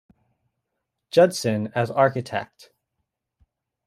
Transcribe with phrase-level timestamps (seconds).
[1.11, 2.71] Judson as architect.